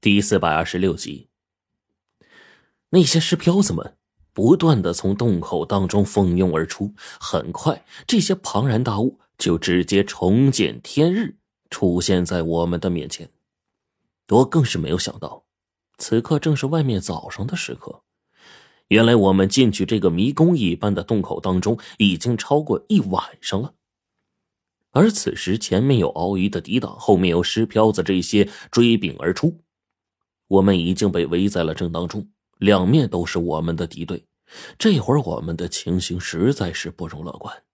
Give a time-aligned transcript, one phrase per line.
[0.00, 1.28] 第四百二十六集，
[2.90, 3.96] 那些尸漂子们
[4.32, 11.36] 不断的从洞口当中蜂拥而出，很快，这些庞然大物就直接重见天日，
[11.70, 13.30] 出现在我们的面前。
[14.28, 15.44] 我更是没有想到，
[15.98, 18.02] 此刻正是外面早上的时刻。
[18.88, 23.74] 原来我们进去这个迷宫一般的洞口当中，已经超过一晚上了。
[24.92, 29.58] 而此时，前面有鳌鱼的抵挡，后面有尸漂子这些追兵而出。
[30.48, 32.28] 我们已经被围在了正当中，
[32.58, 34.24] 两面都是我们的敌对。
[34.78, 37.64] 这会儿我们的情形实在是不容乐观。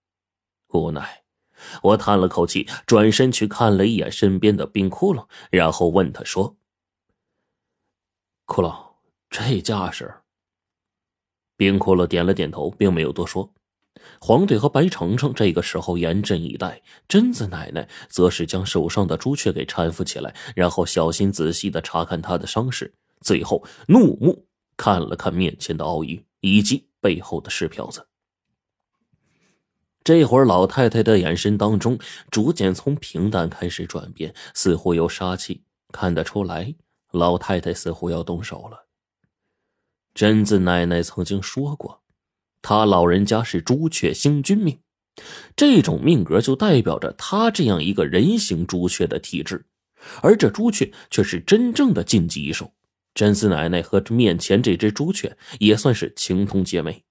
[0.69, 1.23] 无奈，
[1.83, 6.57] 我叹了口气，转身去看了一眼身边的冰窟窿，然后问他说
[8.47, 8.75] ：“窟窿，
[9.29, 10.15] 这架势？”
[11.59, 13.53] 冰窟窿点了点头，并没有多说。
[14.21, 24.47] 黄队和白程程这个时候严阵以待，贞子奶奶则是将手上的朱雀给搀扶起来，然后小心仔细的查看他的伤势，最后怒目
[24.77, 28.07] 看了看面前的奥义以及背后的石瓢子。
[30.05, 31.99] 这会儿，老太太的眼神当中
[32.31, 35.63] 逐渐从平淡开始转变，似乎有杀气，
[35.93, 36.75] 看得出来，
[37.13, 38.89] 老太太似乎要动手了。
[40.13, 42.02] 贞子奶奶曾经说过。
[42.63, 44.79] 他老人家是朱雀星君命，
[45.55, 49.67] 这种命格就代表着他这样一个人形朱雀的体质，
[50.23, 52.73] 而这朱雀却是真正的禁忌异兽。
[53.15, 57.05] 甄四奶奶和面前这只朱雀也算是情同姐妹。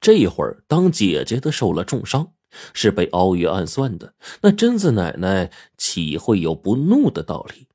[0.00, 2.32] 这会儿，当姐姐的受了重伤，
[2.72, 7.68] 是被鳌鱼暗算的，那甄四奶奶岂会有不怒的道理？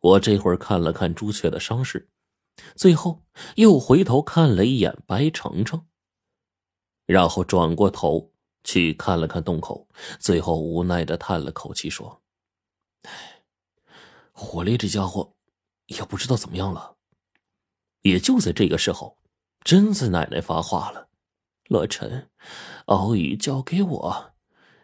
[0.00, 2.08] 我这会儿看了看朱雀的伤势。
[2.74, 3.24] 最后
[3.56, 5.86] 又回头看了一眼白程程，
[7.06, 8.32] 然后转过头
[8.64, 12.22] 去看了看洞口，最后无奈的叹了口气说
[13.02, 13.42] ：“唉，
[14.32, 15.36] 火烈这家伙
[15.86, 16.96] 也不知道怎么样了。”
[18.02, 19.18] 也就在这个时候，
[19.64, 21.08] 贞子奶奶发话了
[21.68, 22.30] ：“洛尘，
[22.86, 24.34] 敖宇交给我。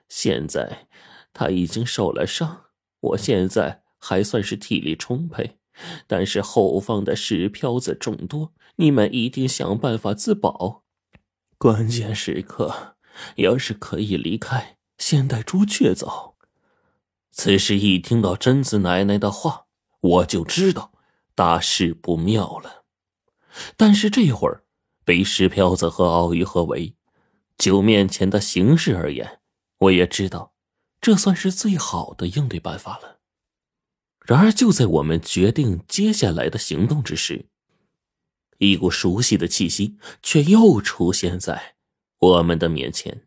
[0.08, 0.88] 现在
[1.32, 2.66] 他已经受了伤，
[3.00, 5.60] 我现在还算是体力充沛。”
[6.06, 10.82] 但是后方的石漂子众多，你们一定想办法自保。
[11.58, 12.96] 关键时刻，
[13.36, 16.34] 要是可以离开，先带朱雀走。
[17.30, 19.66] 此时一听到贞子奶奶的话，
[20.00, 20.92] 我就知道
[21.34, 22.84] 大事不妙了。
[23.76, 24.64] 但是这会儿
[25.04, 26.94] 被石漂子和奥鱼合围，
[27.56, 29.40] 就面前的形势而言，
[29.78, 30.52] 我也知道，
[31.00, 33.20] 这算是最好的应对办法了。
[34.24, 37.46] 然而，就在我们决定接下来的行动之时，
[38.58, 41.74] 一股熟悉的气息却又出现在
[42.18, 43.26] 我们的面前。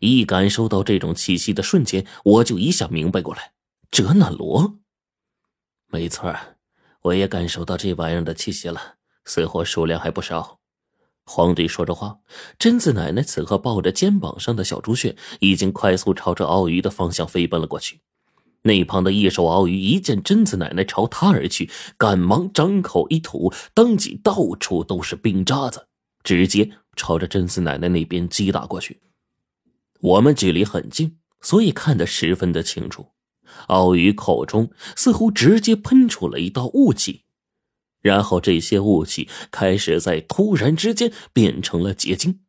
[0.00, 3.52] 一感受到这种气息的瞬间，我就一下明白过来：
[3.90, 4.78] 哲那罗。
[5.88, 6.34] 没错，
[7.02, 8.94] 我也感受到这玩意儿的气息了，
[9.24, 10.60] 似乎数量还不少。
[11.24, 12.20] 皇帝说着话，
[12.58, 18.00] 贞子奶奶此刻抱着肩膀上的小朱雀，已经快速朝着鳌鱼的方向飞奔了过去。
[18.62, 25.86] 那旁的异兽鳌鱼一见贞子奶奶朝他而去，赶忙张口一吐，当即到处都是冰渣子，
[26.22, 29.00] 直接朝着贞子奶奶那边击打过去。
[30.00, 33.08] 我们距离很近，所以看得十分的清楚。
[33.68, 37.22] 鳌鱼口中似乎直接喷出了一道雾气，
[38.02, 42.40] 然后这些雾气开始在突然之间变成了结晶。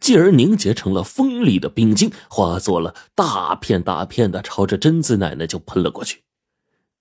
[0.00, 6.22] 继而凝结成了锋利的冰晶，化作了大片大片的，朝着贞子奶奶就喷了过去。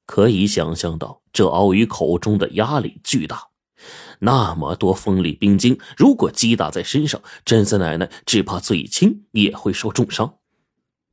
[0.06, 3.50] 可以想象到，这鳌鱼口中的压力巨大，
[4.19, 10.35] 那么多锋利冰晶，如果击打在身上，贞子奶奶只怕最轻也会受重伤。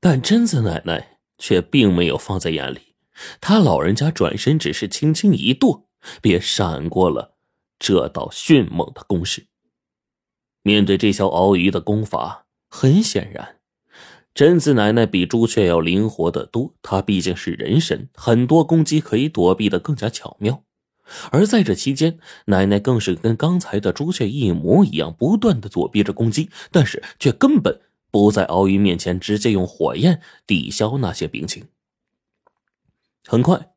[0.00, 2.94] 但贞子奶奶却并没有放在眼里，
[3.41, 5.88] 她老人家转身只是轻轻一跺，
[6.22, 7.37] 便闪过了
[7.78, 9.48] 这道迅猛的攻势。
[10.66, 13.59] 面对这条鳌鱼的功法，很显然，
[14.34, 16.75] 贞子奶奶比朱雀要灵活得多。
[16.82, 20.65] 她毕竟是人身，很多攻击可以躲避的更加巧妙。
[21.30, 27.80] 而在这期间，奶奶更是跟刚才的朱雀一模一样，不断的躲避着攻击，但是却根本
[28.10, 31.68] 不在鳌鱼面前直接用火焰抵消那些冰情。
[33.24, 33.68] 很快，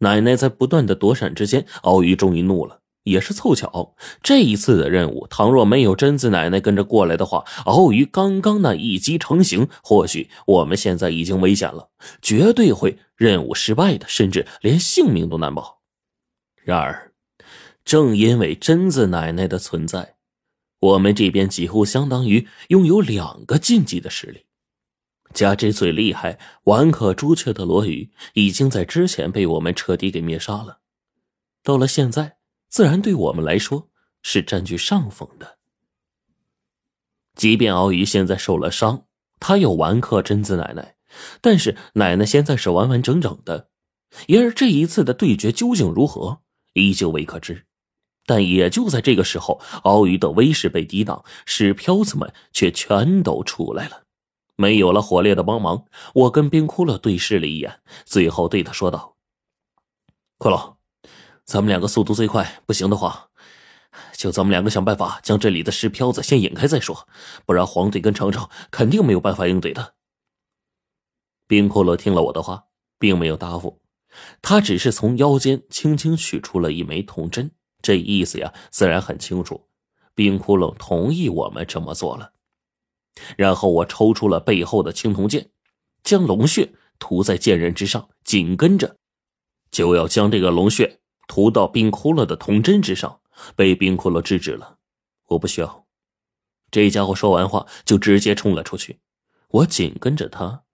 [0.00, 2.79] 奶奶在不断的躲闪之间，鳌鱼终于怒了。
[3.04, 15.80] 也是凑巧，这一次的任务，倘若没有贞子奶奶跟着过来的话，鳌鱼刚刚那一击成型，或许我们现在已经危险了，绝对会任务失败的，甚至连性命都难保。
[16.62, 17.12] 然而，
[17.84, 20.16] 正因为贞子奶奶的存在，
[20.78, 24.44] 我们这边几乎相当于拥有两个禁忌的实力。
[25.32, 30.80] 加之最厉害顽克朱雀的罗宇，已经在之前被我们彻底给灭杀了。
[31.62, 32.38] 到了现在，
[32.70, 33.90] 自然对我们来说
[34.22, 35.58] 是占据上风的。
[37.34, 39.04] 即便鳌鱼现在受了伤，
[39.38, 40.94] 他有顽克贞子奶奶，
[41.40, 43.68] 但是奶奶现在是完完整整的。
[44.28, 46.42] 然而这一次的对决究竟如何，
[46.74, 47.66] 依旧未可知。
[48.26, 54.04] 但也就在这个时候，鳌鱼的威势被抵挡，石漂子们却全都出来了。
[54.54, 59.16] 没有了火烈的帮忙，我跟冰窟窿对视了一眼，最后对他说道
[60.38, 60.74] ：“骷髅，
[61.44, 63.30] 咱们两个速度最快，不行的话，
[64.16, 67.08] 就咱们两个想办法将这里的石漂子先引开再说，
[67.44, 69.94] 不然黄队跟程程肯定没有办法应对的。”
[71.48, 72.66] 冰骷髅听了我的话，
[72.98, 73.80] 并没有答复，
[74.40, 77.50] 他只是从腰间轻轻取出了一枚铜针，
[77.82, 79.66] 这意思呀，自然很清楚，
[80.14, 82.32] 冰窟窿同意我们这么做了。
[83.36, 85.50] 然后我抽出了背后的青铜剑，
[86.04, 88.96] 将龙血涂在剑刃之上，紧跟着
[89.72, 90.99] 就要将这个龙血
[91.30, 93.20] 涂到冰窟窿的铜针之上，
[93.54, 94.78] 被冰窟窿制止了。
[95.28, 95.86] 我不需要。
[96.72, 98.98] 这家伙说完话就直接冲了出去，
[99.50, 100.64] 我紧跟着他。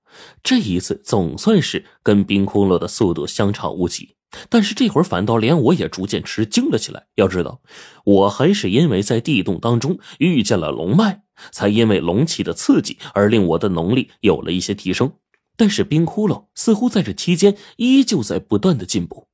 [0.42, 4.16] 这一次总算是跟冰窟窿的速度相差无几。
[4.48, 7.06] 但是这会儿反倒连我也逐渐吃惊了起来。
[7.16, 7.60] 要知道，
[8.04, 15.12] 我还是因为在地洞当中遇见了龙脉，才因为龙气的刺激而令我的能力有了一些提升。
[15.54, 19.28] 但是冰窟窿似乎在这期间依旧在不断的进步。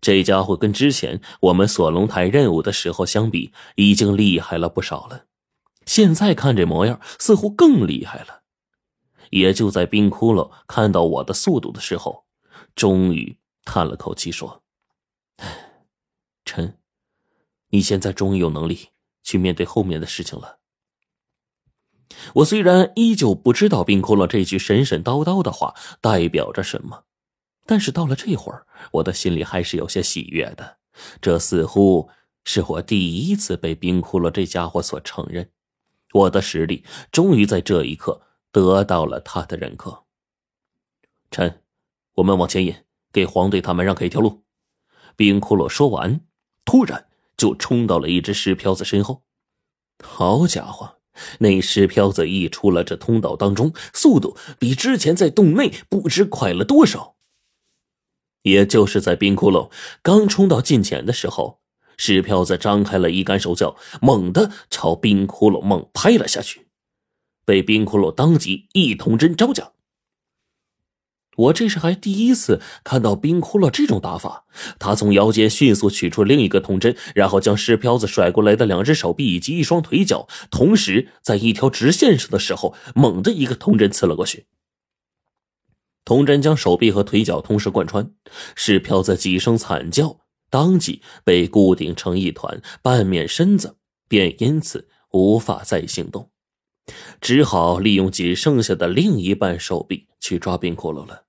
[0.00, 5.24] 这家伙跟之前我们锁龙台任务的时候相比，已经厉害了不少了。
[5.84, 8.42] 现在看这模样，似乎更厉害了。
[9.30, 12.24] 也就在冰窟窿看到我的速度的时候，
[12.74, 13.38] 终于。
[13.68, 14.62] 叹了口气说
[16.46, 16.78] ：“陈，
[17.70, 18.90] 你现在终于有能力
[19.24, 20.60] 去面对后面的事情了。”
[22.34, 27.05] 我虽然依旧不知道冰窟窿这句神神叨叨的话代表着什么，
[27.66, 30.78] 但是到了这会儿，我的心里还是有些喜悦的。
[31.20, 32.08] 这似乎
[32.44, 35.50] 是我第一次被冰窟窿这家伙所承认，
[36.12, 38.22] 我的实力终于在这一刻
[38.52, 40.04] 得到了他的认可。
[41.30, 41.60] 陈，
[42.14, 42.74] 我们往前引。
[43.12, 44.42] 给黄队他们让开一条路。
[45.16, 46.20] 冰骷髅说完，
[46.66, 49.22] 突然就冲到了一只石漂子身后。
[50.04, 50.98] 好家伙，
[51.38, 57.15] 那石漂子一出了这通道当中，速度比之前在洞内不知快了多少。
[58.46, 59.70] 也就是在冰骷髅
[60.02, 61.58] 刚冲到近前的时候，
[61.96, 66.68] 石漂子张开了一杆手脚，猛地朝冰骷髅猛拍了下去，
[67.44, 69.72] 被冰骷髅当即一铜针招架。
[71.36, 74.44] 我这是还第一次看到冰窟窿这种打法。
[74.78, 84.46] 他从腰间迅速取出另一个铜针，然后将石漂子甩过来的两只手臂以及一双腿脚，同时在一条直线上的时候，猛地一个铜针刺了过去。
[86.06, 88.08] 童真将手臂和腿脚同时贯穿，
[88.54, 93.76] 石飘子几声惨叫，当即被固定成一团，半面身子
[94.08, 96.30] 便因此无法再行动，
[97.20, 101.25] 只好利用仅剩下的另一半手臂去抓冰骷髅了。